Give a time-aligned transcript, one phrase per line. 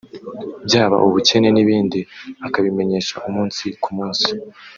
[0.65, 1.99] byaba ubukene n’ibindi
[2.47, 4.29] akabimenyesha umunsi ku munsi